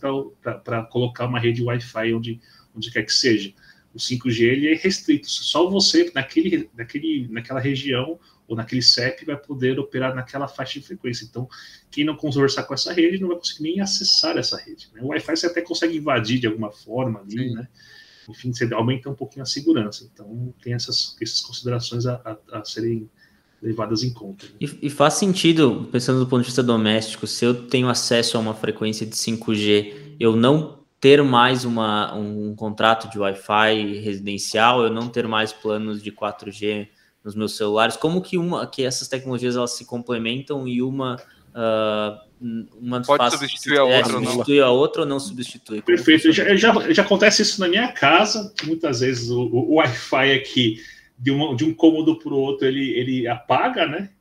[0.63, 2.39] para colocar uma rede Wi-Fi onde,
[2.75, 3.51] onde quer que seja.
[3.93, 9.38] O 5G ele é restrito, só você naquele, naquele, naquela região ou naquele CEP vai
[9.38, 11.25] poder operar naquela faixa de frequência.
[11.25, 11.47] Então,
[11.89, 14.88] quem não conversar com essa rede não vai conseguir nem acessar essa rede.
[14.93, 15.01] Né?
[15.01, 17.55] O Wi-Fi você até consegue invadir de alguma forma ali, Sim.
[17.55, 17.67] né?
[18.27, 20.10] Enfim, você aumenta um pouquinho a segurança.
[20.12, 22.15] Então, tem essas, essas considerações a,
[22.51, 23.10] a, a serem
[23.62, 24.45] levadas em conta.
[24.45, 24.51] Né?
[24.62, 28.39] E, e, faz sentido, pensando do ponto de vista doméstico, se eu tenho acesso a
[28.39, 34.89] uma frequência de 5G, eu não ter mais uma, um contrato de Wi-Fi residencial, eu
[34.89, 36.88] não ter mais planos de 4G
[37.25, 41.15] nos meus celulares, como que uma que essas tecnologias elas se complementam e uma
[41.49, 42.25] uh,
[42.79, 45.81] uma pode faz, substituir a é, outra, substitui a outra ou não substitui?
[45.81, 50.33] Perfeito, já, já, já, acontece isso na minha casa, muitas vezes o, o, o Wi-Fi
[50.33, 50.79] aqui
[51.17, 54.11] de, uma, de um cômodo para o outro ele, ele apaga, né?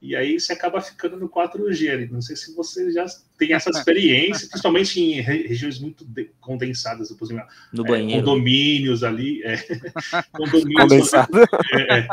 [0.00, 2.08] E aí você acaba ficando no 4G ali.
[2.10, 3.04] Não sei se você já
[3.36, 6.06] tem essa experiência, principalmente em regiões muito
[6.40, 8.24] condensadas, por exemplo, no é, banheiro.
[8.24, 9.42] condomínios ali.
[9.44, 9.56] É,
[10.32, 11.12] condomínios,
[11.74, 12.08] é, é,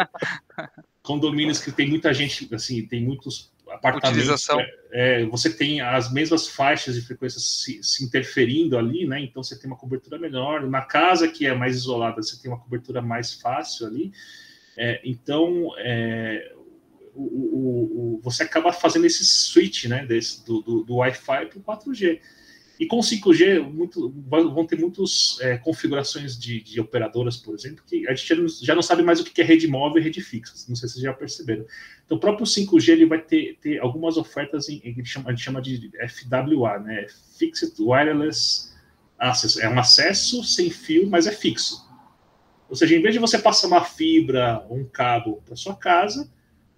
[1.02, 4.50] condomínios que tem muita gente, assim, tem muitos apartamentos.
[4.50, 9.21] É, é, você tem as mesmas faixas de frequência se, se, interferindo ali, né?
[9.21, 10.67] Então você tem uma cobertura melhor.
[10.69, 14.12] Na casa que é mais isolada, você tem uma cobertura mais fácil ali.
[14.76, 16.54] É, então é,
[17.18, 20.06] o, o, você acaba fazendo esse switch, né?
[20.06, 22.20] Desse, do, do, do Wi-Fi para o 4G.
[22.80, 28.08] E com 5G, muito, vão ter muitas é, configurações de, de, operadoras, por exemplo, que
[28.08, 30.22] a gente já não, já não, sabe mais o que é rede móvel e rede
[30.22, 30.54] fixa.
[30.70, 31.66] Não sei se vocês já perceberam.
[32.06, 35.44] Então, o próprio 5G ele vai ter, ter algumas ofertas em, em chama, a gente
[35.44, 37.08] chama de FWA, né?
[37.40, 38.72] Fixed Wireless
[39.18, 39.60] Access.
[39.60, 41.84] É um acesso sem fio, mas é fixo.
[42.70, 46.30] Ou seja, em vez de você passar uma fibra ou um cabo para sua casa,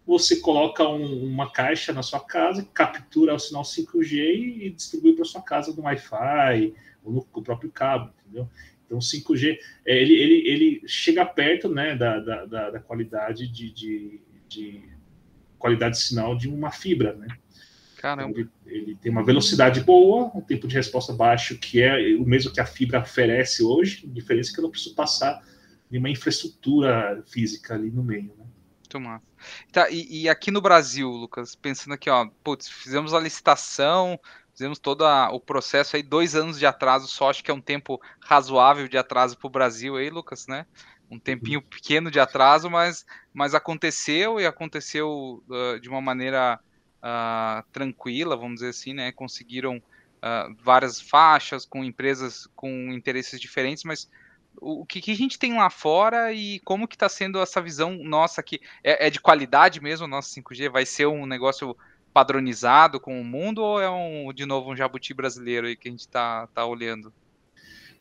[0.10, 5.24] você coloca um, uma caixa na sua casa, captura o sinal 5G e distribui para
[5.24, 8.50] sua casa no Wi-Fi ou no, no, próprio cabo, entendeu?
[8.88, 13.72] Então, 5G, é, ele, ele, ele chega perto né, da, da, da, da qualidade de,
[13.72, 14.90] de, de,
[15.60, 17.28] qualidade de sinal de uma fibra, né?
[17.98, 18.32] Caramba.
[18.32, 22.26] Então, ele, ele, tem uma velocidade boa, um tempo de resposta baixo, que é o
[22.26, 25.40] mesmo que a fibra oferece hoje, a diferença é que eu não preciso passar
[25.88, 28.46] de uma infraestrutura física ali no meio, né?
[29.00, 29.29] Massa.
[29.72, 34.20] Tá, e, e, aqui no Brasil, Lucas, pensando aqui, ó, putz, fizemos a licitação,
[34.52, 37.62] fizemos todo a, o processo aí, dois anos de atraso só, acho que é um
[37.62, 40.66] tempo razoável de atraso para o Brasil aí, Lucas, né?
[41.10, 46.60] Um tempinho pequeno de atraso, mas, mas aconteceu e aconteceu uh, de uma maneira
[47.00, 49.12] uh, tranquila, vamos dizer assim, né?
[49.12, 54.10] Conseguiram uh, várias faixas com empresas com interesses diferentes, mas
[54.58, 57.98] o que, que, a gente tem lá fora e como que está sendo essa visão
[58.04, 58.60] nossa aqui?
[58.84, 60.70] É, é, de qualidade mesmo o nosso 5G?
[60.70, 61.76] Vai ser um negócio
[62.14, 65.92] padronizado com o mundo ou é um, de novo um jabuti brasileiro aí que a
[65.92, 67.14] gente está tá olhando?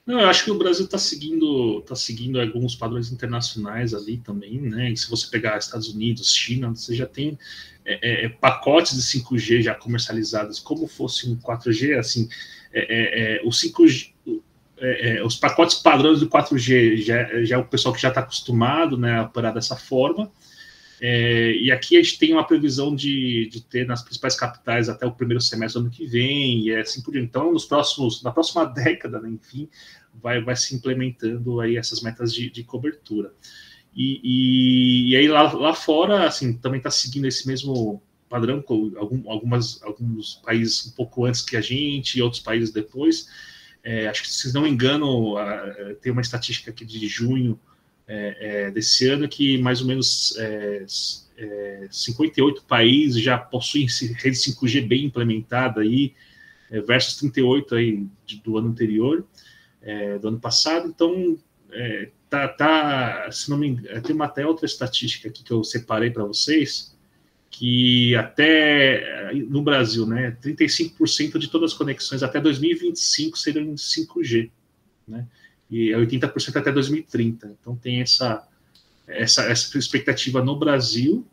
[0.09, 4.59] Não, eu acho que o Brasil está seguindo, tá seguindo alguns padrões internacionais ali também,
[4.59, 4.91] né?
[4.91, 7.39] E se você pegar Estados Unidos, China, você já tem
[7.85, 12.27] é, é, é pacotes de 5G já comercializados como fosse um 4G, assim,
[12.73, 14.13] é, é, o 5G,
[14.81, 18.21] é, é, os pacotes padrões do 4G já, já é o pessoal que já está
[18.21, 20.31] acostumado né, a operar dessa forma.
[21.01, 25.07] É, e aqui a gente tem uma previsão de, de, ter nas principais capitais até
[25.07, 27.29] o primeiro semestre do ano que vem, e é assim por diante.
[27.29, 29.69] Então, nos próximos, na próxima década, né, enfim,
[30.15, 33.33] vai, vai se implementando aí essas metas de, de cobertura.
[33.95, 38.93] E, e, e, aí lá, lá fora, assim, também está seguindo esse mesmo padrão, com
[38.97, 43.29] algum, algumas, alguns países um pouco antes que a gente, e outros países depois.
[43.91, 45.37] É, acho que, se não me engano,
[46.03, 47.59] tem uma estatística aqui de junho
[48.07, 50.37] é, é, desse ano que mais ou menos
[51.91, 53.87] 58 é, é, países já possuem
[54.23, 56.13] rede 5G bem implementada aí,
[56.87, 58.07] versus 38 aí
[58.45, 59.27] do ano anterior,
[60.21, 60.87] do ano passado.
[60.87, 61.39] Então,
[62.29, 66.11] tá, tá, se não me engano, tem uma até outra estatística aqui que eu separei
[66.11, 66.95] para vocês,
[67.51, 74.51] que até no Brasil, né, 35% de todas as conexões até 2025 serão em 5G,
[75.07, 75.27] né,
[75.71, 77.57] e 80% até 2030.
[77.61, 78.47] Então tem essa,
[79.07, 81.27] essa, essa expectativa no Brasil,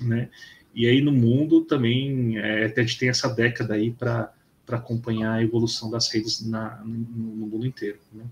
[0.00, 0.28] né,
[0.74, 4.32] e aí no mundo também, é, até a gente tem essa década aí para
[4.68, 8.24] acompanhar a evolução das redes na, no, no mundo inteiro, né,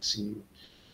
[0.00, 0.36] assim,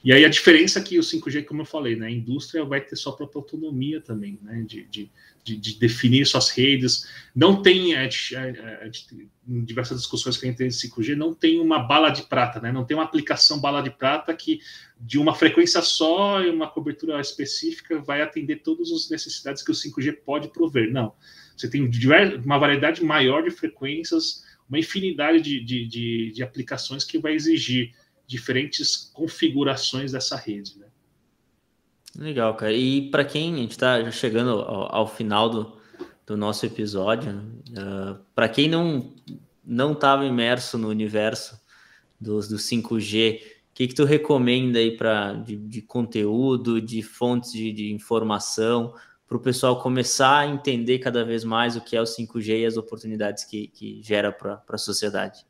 [0.04, 2.78] e aí a diferença é que o 5G, como eu falei, né, a indústria vai
[2.82, 5.10] ter sua própria autonomia também, né, de, de,
[5.42, 7.08] de, de definir suas redes.
[7.34, 8.90] Não tem, é, é,
[9.48, 12.60] em diversas discussões que a gente tem de 5G, não tem uma bala de prata,
[12.60, 14.60] né, não tem uma aplicação bala de prata que
[15.00, 19.74] de uma frequência só e uma cobertura específica vai atender todas as necessidades que o
[19.74, 20.92] 5G pode prover.
[20.92, 21.14] Não,
[21.56, 21.90] você tem
[22.44, 27.94] uma variedade maior de frequências, uma infinidade de, de, de, de aplicações que vai exigir
[28.26, 30.78] diferentes configurações dessa rede.
[30.78, 30.86] Né?
[32.16, 32.72] Legal, cara.
[32.72, 35.76] E para quem a gente está já chegando ao, ao, final do,
[36.26, 38.18] do nosso episódio, uh, né?
[38.34, 39.12] para quem não
[39.66, 41.58] não estava imerso no universo
[42.20, 47.50] dos do 5G, o que, que tu recomenda aí para de, de, conteúdo, de fontes
[47.52, 48.94] de, de informação,
[49.26, 52.66] para o pessoal começar a entender cada vez mais o que é o 5G e
[52.66, 55.44] as oportunidades que, que gera para a sociedade?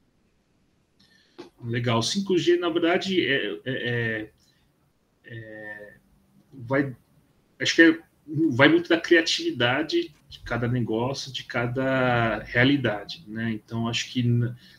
[1.66, 2.00] Legal.
[2.00, 4.30] 5G, na verdade, é, é, é,
[5.24, 5.94] é,
[6.52, 6.94] vai,
[7.60, 7.98] acho que é,
[8.50, 13.52] vai muito da criatividade de cada negócio, de cada realidade, né?
[13.52, 14.22] Então, acho que,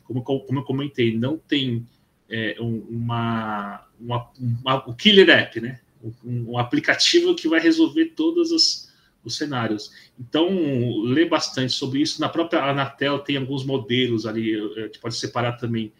[0.03, 1.87] como, como eu comentei, não tem
[2.29, 5.79] é, uma, uma, uma, o killer app, né?
[6.23, 9.91] Um, um, aplicativo que vai resolver todos os, os cenários.
[10.19, 10.49] Então,
[11.03, 12.21] lê bastante sobre isso.
[12.21, 14.55] Na própria Anatel tem alguns modelos ali,
[14.91, 15.91] que pode separar também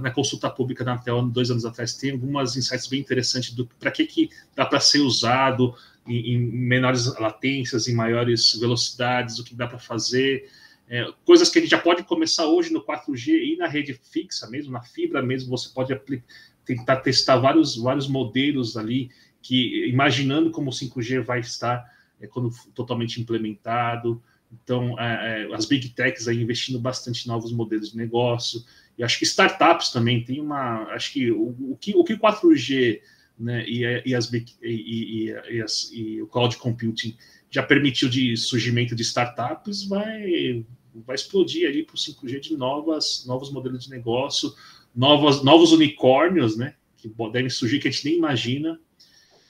[0.00, 3.90] na consulta pública da Anatel, dois anos atrás, tem algumas insights bem interessantes do para
[3.90, 5.74] que, que dá para ser usado
[6.06, 10.48] em, em, menores latências, em maiores velocidades, o que dá para fazer.
[10.88, 14.48] É, coisas que a gente já pode começar hoje no 4G e na rede fixa
[14.50, 15.98] mesmo, na fibra mesmo, você pode
[16.64, 19.10] tentar testar vários, vários modelos ali,
[19.40, 21.82] que imaginando como o 5G vai estar
[22.20, 24.22] é, quando totalmente implementado.
[24.52, 28.62] Então, é, é, as big techs aí investindo bastante em novos modelos de negócio.
[28.98, 30.84] E acho que startups também tem uma.
[30.94, 33.00] Acho que o, o que o que 4G
[33.38, 37.16] né, e, e, as, e, e, as, e o cloud computing
[37.50, 40.64] já permitiu de surgimento de startups, vai,
[40.94, 44.54] vai explodir ali para o 5G de novas, novos modelos de negócio,
[44.94, 46.74] novas, novos unicórnios, né?
[46.96, 48.80] Que devem surgir que a gente nem imagina.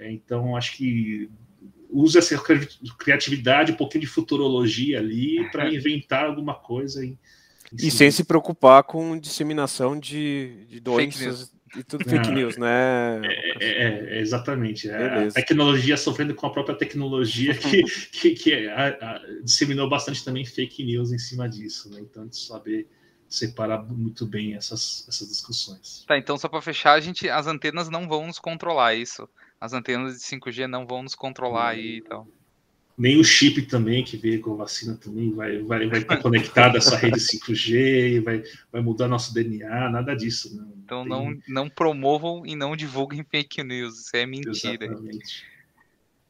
[0.00, 1.30] É, então, acho que
[1.90, 2.42] usa essa
[2.98, 7.04] criatividade, um pouquinho de futurologia ali para inventar alguma coisa.
[7.04, 7.18] Em
[7.78, 13.20] e sem se preocupar com disseminação de, de doenças e tudo fake Não, news, né?
[13.24, 14.90] É, é, é exatamente.
[14.90, 20.24] É, a tecnologia sofrendo com a própria tecnologia que, que, que a, a, disseminou bastante
[20.24, 22.00] também fake news em cima disso, né?
[22.00, 22.88] Então, de saber
[23.28, 26.04] separar muito bem essas, essas discussões.
[26.06, 29.26] Tá, então só para fechar, a gente, as antenas não vão nos controlar, é isso?
[29.58, 32.28] As antenas de 5G não vão nos controlar aí e tal
[33.02, 36.76] nem o chip também que veio com a vacina também vai, vai, vai estar conectado
[36.76, 40.56] a essa rede 5G, vai, vai mudar nosso DNA, nada disso.
[40.56, 40.72] Não.
[40.84, 41.10] Então Tem...
[41.10, 44.84] não, não promovam e não divulguem fake news, isso é mentira.
[44.84, 45.44] Exatamente.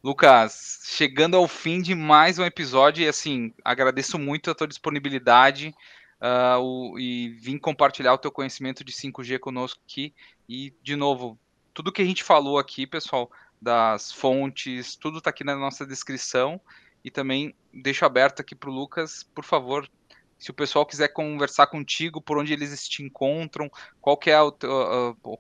[0.03, 5.75] Lucas, chegando ao fim de mais um episódio, e assim, agradeço muito a tua disponibilidade
[6.23, 10.15] uh, o, e vim compartilhar o teu conhecimento de 5G conosco aqui.
[10.49, 11.39] E, de novo,
[11.75, 13.31] tudo que a gente falou aqui, pessoal,
[13.63, 16.61] das fontes, tudo está aqui na nossa descrição.
[17.05, 19.89] E também deixo aberto aqui para o Lucas, por favor,
[20.43, 24.43] se o pessoal quiser conversar contigo, por onde eles te encontram, qual é a,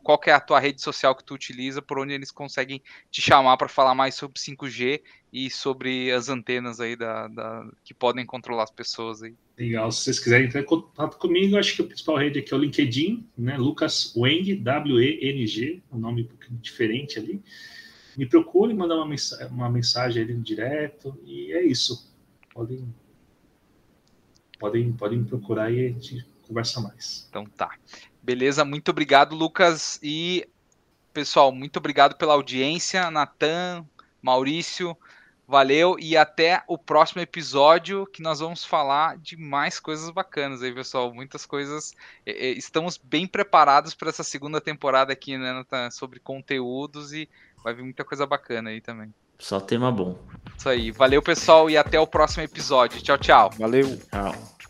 [0.00, 3.56] qual é a tua rede social que tu utiliza, por onde eles conseguem te chamar
[3.56, 5.02] para falar mais sobre 5G
[5.32, 9.34] e sobre as antenas aí da, da, que podem controlar as pessoas aí.
[9.58, 12.56] Legal, se vocês quiserem entrar em contato comigo, acho que a principal rede aqui é
[12.56, 13.56] o LinkedIn, né?
[13.56, 17.42] Lucas Weng, W-E-N-G, um nome um pouquinho diferente ali
[18.16, 22.10] me procure, mandar uma, mensagem, uma mensagem ali direto, e é isso.
[22.52, 22.94] Podem,
[24.58, 27.26] podem, podem me procurar e a gente conversa mais.
[27.28, 27.70] Então tá.
[28.22, 29.98] Beleza, muito obrigado, Lucas.
[30.02, 30.46] E,
[31.12, 33.10] pessoal, muito obrigado pela audiência.
[33.10, 33.84] Natan,
[34.20, 34.96] Maurício,
[35.48, 35.96] valeu.
[35.98, 41.12] E até o próximo episódio que nós vamos falar de mais coisas bacanas aí, pessoal.
[41.12, 41.94] Muitas coisas.
[42.24, 45.90] Estamos bem preparados para essa segunda temporada aqui, né, Natan?
[45.90, 47.28] Sobre conteúdos e
[47.62, 49.12] Vai vir muita coisa bacana aí também.
[49.38, 50.18] Só tema bom.
[50.56, 50.90] Isso aí.
[50.90, 53.02] Valeu, pessoal, e até o próximo episódio.
[53.02, 53.50] Tchau, tchau.
[53.58, 53.96] Valeu.
[54.10, 54.61] Tchau.